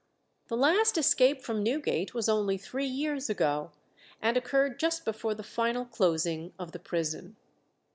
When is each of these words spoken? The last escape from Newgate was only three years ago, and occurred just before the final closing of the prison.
The 0.47 0.57
last 0.57 0.97
escape 0.97 1.43
from 1.43 1.61
Newgate 1.61 2.15
was 2.15 2.27
only 2.27 2.57
three 2.57 2.87
years 2.87 3.29
ago, 3.29 3.69
and 4.19 4.35
occurred 4.35 4.79
just 4.79 5.05
before 5.05 5.35
the 5.35 5.43
final 5.43 5.85
closing 5.85 6.53
of 6.57 6.71
the 6.71 6.79
prison. 6.79 7.35